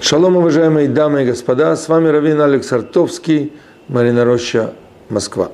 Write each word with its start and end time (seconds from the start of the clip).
Шалом, 0.00 0.36
уважаемые 0.36 0.88
дамы 0.88 1.22
и 1.22 1.26
господа, 1.26 1.76
с 1.76 1.88
вами 1.88 2.08
Равин 2.08 2.40
Алекс 2.40 2.72
Артовский, 2.72 3.52
Марина 3.88 4.24
Роща, 4.24 4.72
Москва. 5.08 5.50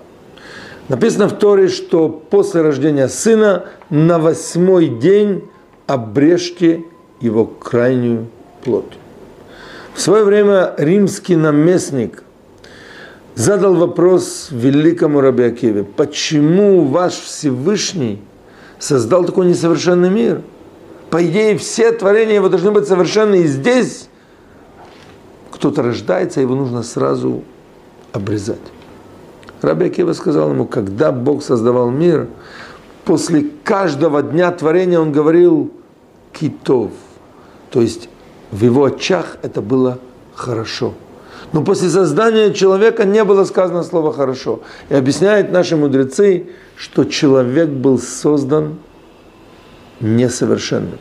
Написано 0.88 1.28
в 1.28 1.38
Торе, 1.38 1.68
что 1.68 2.08
после 2.08 2.62
рождения 2.62 3.08
сына 3.08 3.66
на 3.90 4.18
восьмой 4.18 4.88
день 4.88 5.44
обрежьте 5.86 6.84
его 7.20 7.44
крайнюю 7.44 8.28
плоть. 8.64 8.98
В 9.94 10.00
свое 10.00 10.24
время 10.24 10.74
римский 10.78 11.36
наместник 11.36 12.24
задал 13.34 13.74
вопрос 13.74 14.48
великому 14.50 15.20
Раби 15.20 15.44
Акиве, 15.44 15.84
почему 15.84 16.84
ваш 16.84 17.12
Всевышний 17.12 18.22
создал 18.78 19.24
такой 19.24 19.46
несовершенный 19.46 20.10
мир? 20.10 20.40
По 21.12 21.22
идее, 21.26 21.58
все 21.58 21.92
творения 21.92 22.36
его 22.36 22.48
должны 22.48 22.70
быть 22.70 22.88
совершенны, 22.88 23.42
и 23.42 23.46
здесь 23.46 24.08
кто-то 25.50 25.82
рождается, 25.82 26.40
его 26.40 26.54
нужно 26.54 26.82
сразу 26.82 27.42
обрезать. 28.12 28.62
Раби 29.60 29.88
Акива 29.88 30.14
сказал 30.14 30.52
ему, 30.52 30.64
когда 30.64 31.12
Бог 31.12 31.42
создавал 31.42 31.90
мир, 31.90 32.28
после 33.04 33.44
каждого 33.62 34.22
дня 34.22 34.50
творения 34.52 34.98
он 34.98 35.12
говорил 35.12 35.70
китов, 36.32 36.92
то 37.70 37.82
есть 37.82 38.08
в 38.50 38.64
его 38.64 38.86
очах 38.86 39.36
это 39.42 39.60
было 39.60 39.98
хорошо. 40.34 40.94
Но 41.52 41.62
после 41.62 41.90
создания 41.90 42.54
человека 42.54 43.04
не 43.04 43.22
было 43.24 43.44
сказано 43.44 43.82
слово 43.82 44.14
«хорошо». 44.14 44.62
И 44.88 44.94
объясняют 44.94 45.52
наши 45.52 45.76
мудрецы, 45.76 46.46
что 46.74 47.04
человек 47.04 47.68
был 47.68 47.98
создан 47.98 48.78
несовершенным. 50.00 50.98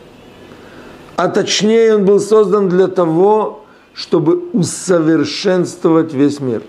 А 1.15 1.27
точнее, 1.27 1.95
он 1.95 2.05
был 2.05 2.19
создан 2.19 2.69
для 2.69 2.87
того, 2.87 3.65
чтобы 3.93 4.49
усовершенствовать 4.53 6.13
весь 6.13 6.39
мир. 6.39 6.63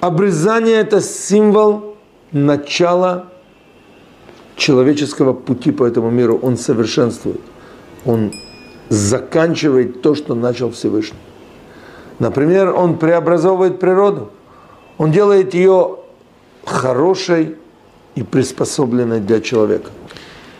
Обрезание– 0.00 0.76
это 0.80 1.00
символ 1.00 1.96
начала 2.32 3.26
человеческого 4.56 5.32
пути 5.32 5.70
по 5.70 5.84
этому 5.84 6.10
миру. 6.10 6.38
Он 6.42 6.56
совершенствует. 6.56 7.40
Он 8.04 8.32
заканчивает 8.88 10.02
то, 10.02 10.14
что 10.14 10.34
начал 10.34 10.70
Всевышний. 10.70 11.18
Например, 12.18 12.74
он 12.74 12.98
преобразовывает 12.98 13.78
природу. 13.78 14.30
Он 14.98 15.12
делает 15.12 15.54
ее 15.54 15.98
хорошей 16.64 17.56
и 18.14 18.22
приспособленной 18.22 19.20
для 19.20 19.40
человека. 19.40 19.90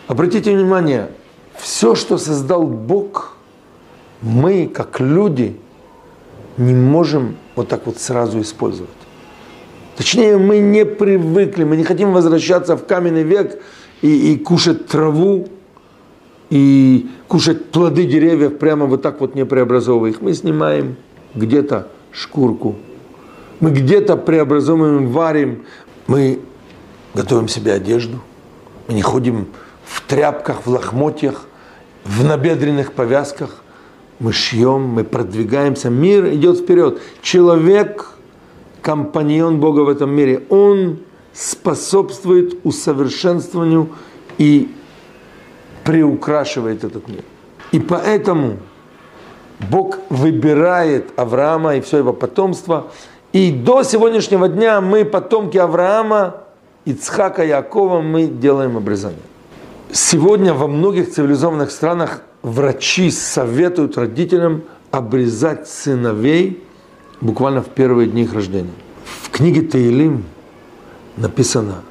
Обратите 0.07 0.53
внимание, 0.53 1.11
все, 1.57 1.95
что 1.95 2.17
создал 2.19 2.65
Бог, 2.65 3.37
мы, 4.23 4.67
как 4.67 5.01
люди, 5.01 5.57
не 6.57 6.75
можем 6.75 7.37
вот 7.57 7.69
так 7.69 7.87
вот 7.87 7.99
сразу 7.99 8.41
использовать. 8.41 8.91
Точнее, 9.97 10.37
мы 10.37 10.59
не 10.59 10.85
привыкли, 10.85 11.65
мы 11.65 11.77
не 11.77 11.85
хотим 11.85 12.13
возвращаться 12.13 12.77
в 12.77 12.87
каменный 12.87 13.23
век 13.23 13.61
и, 14.03 14.33
и 14.33 14.39
кушать 14.39 14.87
траву, 14.87 15.49
и 16.51 17.09
кушать 17.27 17.71
плоды 17.71 18.05
деревьев 18.05 18.59
прямо 18.59 18.87
вот 18.87 19.03
так 19.03 19.21
вот 19.21 19.35
не 19.35 19.45
преобразовывая 19.45 20.11
их. 20.11 20.21
Мы 20.21 20.35
снимаем 20.35 20.97
где-то 21.35 21.89
шкурку, 22.13 22.77
мы 23.59 23.71
где-то 23.71 24.17
преобразуем, 24.17 25.09
варим, 25.09 25.65
мы 26.07 26.39
готовим 27.15 27.49
себе 27.49 27.73
одежду, 27.73 28.21
мы 28.87 28.95
не 28.95 29.03
ходим 29.03 29.49
тряпках, 30.09 30.67
в 30.67 30.71
лохмотьях, 30.71 31.47
в 32.05 32.25
набедренных 32.25 32.93
повязках, 32.93 33.63
мы 34.19 34.33
шьем, 34.33 34.83
мы 34.83 35.05
продвигаемся, 35.05 35.91
мир 35.91 36.33
идет 36.33 36.59
вперед. 36.61 37.01
Человек, 37.21 38.11
компаньон 38.81 39.61
Бога 39.61 39.81
в 39.81 39.89
этом 39.89 40.11
мире, 40.11 40.45
он 40.49 41.01
способствует 41.33 42.59
усовершенствованию 42.65 43.91
и 44.39 44.75
приукрашивает 45.85 46.83
этот 46.83 47.09
мир. 47.09 47.23
И 47.73 47.79
поэтому 47.79 48.57
Бог 49.71 49.99
выбирает 50.09 51.13
Авраама 51.17 51.77
и 51.77 51.81
все 51.81 51.99
его 51.99 52.13
потомство. 52.13 52.87
И 53.33 53.51
до 53.51 53.83
сегодняшнего 53.83 54.49
дня 54.49 54.81
мы, 54.81 55.05
потомки 55.05 55.59
Авраама, 55.59 56.43
Ицхака, 56.85 57.45
Якова, 57.45 58.01
мы 58.01 58.27
делаем 58.27 58.77
обрезание. 58.77 59.21
Сегодня 59.93 60.53
во 60.53 60.67
многих 60.67 61.13
цивилизованных 61.13 61.71
странах 61.71 62.23
врачи 62.43 63.11
советуют 63.11 63.97
родителям 63.97 64.65
обрезать 64.91 65.69
сыновей 65.69 66.65
буквально 67.21 67.63
в 67.63 67.69
первые 67.69 68.09
дни 68.09 68.23
их 68.23 68.35
рождения. 68.35 68.73
В 69.23 69.31
книге 69.31 69.63
Таилим 69.63 70.25
написано, 71.17 71.83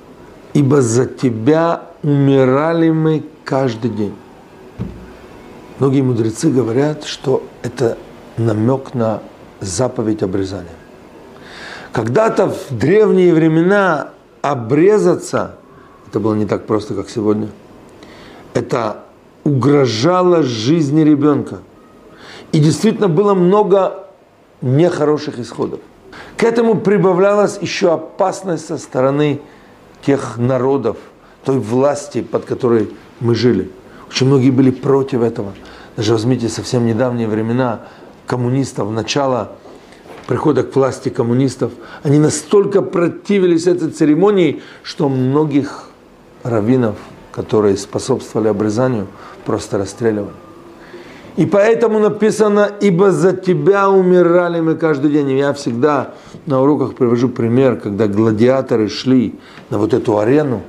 «Ибо 0.54 0.82
за 0.82 1.06
тебя 1.06 1.90
умирали 2.04 2.90
мы 2.90 3.24
каждый 3.44 3.92
день». 3.92 4.14
Многие 5.80 6.02
мудрецы 6.02 6.50
говорят, 6.50 7.04
что 7.06 7.44
это 7.62 7.98
намек 8.38 8.94
на 8.94 9.22
заповедь 9.60 10.24
обрезания. 10.24 10.70
Когда-то 11.92 12.48
в 12.48 12.78
древние 12.78 13.34
времена 13.34 14.10
обрезаться, 14.42 15.56
это 16.08 16.20
было 16.20 16.36
не 16.36 16.46
так 16.46 16.66
просто, 16.66 16.94
как 16.94 17.10
сегодня, 17.10 17.50
это 18.56 19.04
угрожало 19.44 20.42
жизни 20.42 21.02
ребенка. 21.02 21.60
И 22.52 22.60
действительно 22.60 23.10
было 23.10 23.36
много 23.36 24.08
нехороших 24.62 25.40
исходов. 25.40 25.82
К 26.38 26.44
этому 26.44 26.80
прибавлялась 26.80 27.60
еще 27.62 27.94
опасность 27.94 28.66
со 28.66 28.78
стороны 28.78 29.42
тех 30.06 30.38
народов, 30.38 30.98
той 31.44 31.60
власти, 31.60 32.22
под 32.22 32.46
которой 32.46 32.90
мы 33.20 33.36
жили. 33.36 33.70
Очень 34.10 34.28
многие 34.28 34.52
были 34.52 34.72
против 34.72 35.22
этого. 35.22 35.54
Даже 35.98 36.14
возьмите 36.14 36.48
совсем 36.48 36.86
недавние 36.86 37.28
времена 37.28 37.82
коммунистов, 38.26 38.90
начало 38.90 39.52
прихода 40.28 40.64
к 40.64 40.74
власти 40.76 41.10
коммунистов, 41.10 41.74
они 42.04 42.20
настолько 42.20 42.82
противились 42.82 43.68
этой 43.68 43.90
церемонии, 43.90 44.62
что 44.82 45.10
многих 45.10 45.90
раввинов, 46.44 46.96
которые 47.36 47.76
способствовали 47.76 48.48
обрезанию, 48.48 49.08
просто 49.46 49.78
расстреливали. 49.78 50.34
И 51.36 51.46
поэтому 51.46 52.00
написано, 52.00 52.72
ибо 52.80 53.12
за 53.12 53.34
тебя 53.34 53.90
умирали 53.90 54.62
мы 54.62 54.76
каждый 54.76 55.12
день. 55.12 55.38
Я 55.38 55.52
всегда 55.52 56.14
на 56.46 56.62
уроках 56.62 56.96
привожу 56.96 57.28
пример, 57.28 57.76
когда 57.76 58.08
гладиаторы 58.08 58.88
шли 58.88 59.36
на 59.70 59.78
вот 59.78 59.94
эту 59.94 60.18
арену, 60.18 60.62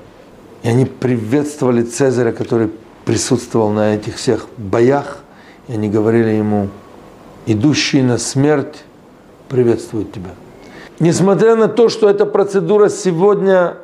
и 0.65 0.69
они 0.69 0.87
приветствовали 0.87 1.83
Цезаря, 1.83 2.33
который 2.33 2.71
присутствовал 3.05 3.71
на 3.71 3.95
этих 3.95 4.17
всех 4.17 4.47
боях, 4.57 5.19
и 5.69 5.75
они 5.75 5.89
говорили 5.89 6.31
ему, 6.31 6.69
идущий 7.47 8.03
на 8.03 8.19
смерть 8.19 8.83
приветствует 9.49 10.11
тебя. 10.11 10.31
Несмотря 10.99 11.55
на 11.55 11.69
то, 11.69 11.89
что 11.89 12.11
эта 12.11 12.27
процедура 12.27 12.89
сегодня 12.89 13.77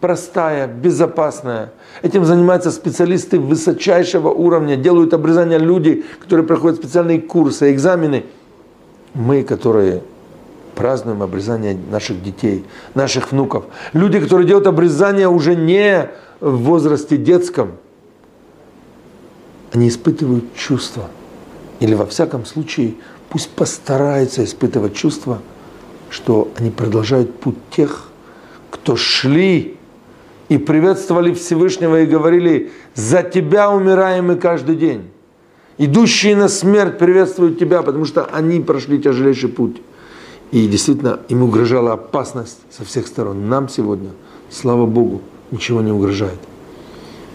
простая, 0.00 0.66
безопасная. 0.66 1.72
Этим 2.02 2.24
занимаются 2.24 2.70
специалисты 2.70 3.38
высочайшего 3.38 4.28
уровня, 4.28 4.76
делают 4.76 5.14
обрезания 5.14 5.58
люди, 5.58 6.04
которые 6.20 6.46
проходят 6.46 6.78
специальные 6.78 7.20
курсы, 7.20 7.72
экзамены. 7.72 8.24
Мы, 9.14 9.42
которые 9.42 10.02
празднуем 10.74 11.22
обрезание 11.22 11.76
наших 11.90 12.22
детей, 12.22 12.64
наших 12.94 13.32
внуков. 13.32 13.64
Люди, 13.94 14.20
которые 14.20 14.46
делают 14.46 14.66
обрезание 14.66 15.28
уже 15.28 15.56
не 15.56 16.10
в 16.40 16.56
возрасте 16.58 17.16
детском, 17.16 17.72
они 19.72 19.88
испытывают 19.88 20.54
чувства. 20.54 21.04
Или 21.80 21.94
во 21.94 22.06
всяком 22.06 22.44
случае, 22.44 22.94
пусть 23.30 23.50
постараются 23.50 24.44
испытывать 24.44 24.94
чувства, 24.94 25.40
что 26.10 26.48
они 26.56 26.70
продолжают 26.70 27.40
путь 27.40 27.56
тех, 27.70 28.08
кто 28.70 28.96
шли 28.96 29.75
и 30.48 30.58
приветствовали 30.58 31.34
Всевышнего 31.34 32.02
и 32.02 32.06
говорили, 32.06 32.70
за 32.94 33.22
тебя 33.22 33.70
умираем 33.70 34.26
мы 34.26 34.36
каждый 34.36 34.76
день. 34.76 35.02
Идущие 35.78 36.36
на 36.36 36.48
смерть 36.48 36.98
приветствуют 36.98 37.58
тебя, 37.58 37.82
потому 37.82 38.04
что 38.04 38.24
они 38.24 38.60
прошли 38.60 39.00
тяжелейший 39.00 39.48
путь. 39.50 39.82
И 40.52 40.66
действительно, 40.68 41.20
им 41.28 41.42
угрожала 41.42 41.94
опасность 41.94 42.60
со 42.70 42.84
всех 42.84 43.06
сторон. 43.06 43.48
Нам 43.48 43.68
сегодня, 43.68 44.10
слава 44.48 44.86
Богу, 44.86 45.20
ничего 45.50 45.82
не 45.82 45.90
угрожает. 45.90 46.38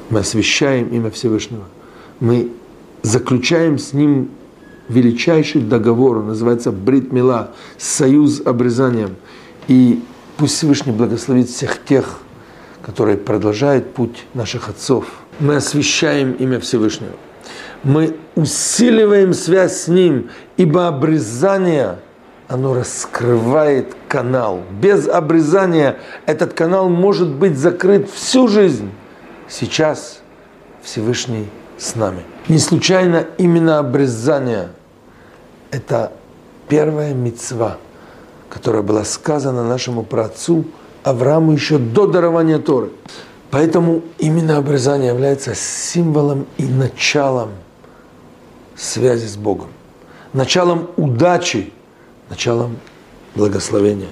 Мы 0.10 0.20
освящаем 0.20 0.88
имя 0.88 1.12
Всевышнего. 1.12 1.66
Мы 2.20 2.52
заключаем 3.04 3.78
с 3.78 3.94
Ним 3.94 4.30
величайший 4.88 5.62
договор, 5.62 6.18
он 6.18 6.28
называется 6.28 6.72
Брит 6.72 7.12
Мила, 7.12 7.52
союз 7.78 8.42
обрезанием. 8.44 9.16
И 9.68 10.02
пусть 10.38 10.56
Всевышний 10.56 10.92
благословит 10.92 11.50
всех 11.50 11.84
тех, 11.84 12.20
который 12.84 13.18
продолжает 13.18 13.94
путь 13.94 14.26
наших 14.34 14.70
отцов. 14.70 15.06
Мы 15.40 15.58
освящаем 15.58 16.34
имя 16.34 16.60
Всевышнего. 16.60 17.14
Мы 17.84 18.16
усиливаем 18.36 19.34
связь 19.34 19.82
с 19.82 19.88
Ним, 19.88 20.30
ибо 20.58 20.88
обрезание, 20.88 22.00
оно 22.48 22.74
раскрывает 22.74 23.96
канал. 24.08 24.62
Без 24.80 25.08
обрезания 25.08 25.98
этот 26.26 26.54
канал 26.54 26.90
может 26.90 27.30
быть 27.30 27.58
закрыт 27.58 28.10
всю 28.10 28.48
жизнь. 28.48 28.92
Сейчас 29.48 30.22
Всевышний 30.84 31.48
с 31.78 31.96
нами. 31.96 32.24
Не 32.48 32.60
случайно 32.60 33.26
именно 33.38 33.80
обрезание– 33.80 34.70
это 35.72 36.12
первая 36.68 37.14
мецва, 37.14 37.78
которая 38.50 38.82
была 38.82 39.04
сказана 39.06 39.64
нашему 39.64 40.04
праотцу 40.04 40.66
Аврааму 41.04 41.52
еще 41.52 41.78
до 41.78 42.08
дарования 42.08 42.60
Торы. 42.60 42.90
Поэтому 43.50 44.02
именно 44.18 44.58
обрезание 44.58 45.10
является 45.10 45.56
символом 45.56 46.46
и 46.58 46.66
началом 46.66 47.50
связи 48.76 49.28
с 49.28 49.36
Богом, 49.36 49.68
началом 50.34 50.90
удачи, 50.96 51.74
началом 52.30 52.78
благословения. 53.36 54.10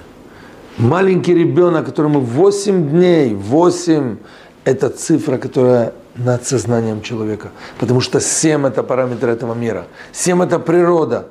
Маленький 0.78 1.34
ребенок, 1.34 1.86
которому 1.86 2.20
8 2.20 2.90
дней, 2.90 3.34
8– 3.34 4.16
это 4.64 4.90
цифра, 4.90 5.38
которая 5.38 5.94
над 6.16 6.46
сознанием 6.46 7.02
человека. 7.02 7.50
Потому 7.78 8.00
что 8.00 8.20
7– 8.20 8.66
это 8.68 8.82
параметр 8.82 9.28
этого 9.28 9.54
мира, 9.54 9.86
7– 10.12 10.42
это 10.44 10.58
природа, 10.58 11.28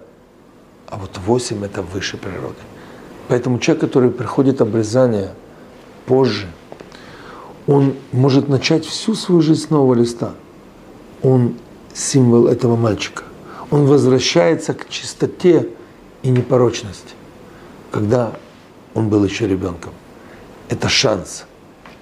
а 0.88 0.98
вот 0.98 1.20
8– 1.26 1.64
это 1.66 1.82
выше 1.82 2.18
природы. 2.18 2.62
Поэтому 3.28 3.60
человек, 3.60 3.82
который 3.82 4.10
приходит 4.10 4.62
обрезание 4.62 5.30
позже, 6.06 6.48
он 7.68 7.94
может 8.12 8.50
начать 8.50 8.86
всю 8.86 9.14
свою 9.16 9.42
жизнь 9.42 9.68
с 9.68 9.70
нового 9.70 9.94
листа. 9.94 10.34
Он 11.22 11.56
символ 11.94 12.48
этого 12.48 12.76
мальчика. 12.76 13.24
Он 13.72 13.86
возвращается 13.86 14.74
к 14.74 14.90
чистоте 14.90 15.70
и 16.24 16.30
непорочности, 16.30 17.14
когда 17.92 18.34
он 18.94 19.10
был 19.10 19.24
еще 19.24 19.48
ребенком. 19.48 19.94
Это 20.70 20.90
шанс. 20.90 21.46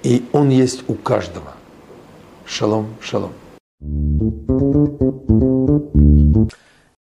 И 0.04 0.26
он 0.32 0.50
есть 0.50 0.84
у 0.88 0.94
каждого. 0.94 1.54
Шалом, 2.46 2.88
шалом. 3.02 3.32
thank 3.80 5.32
you 5.32 5.57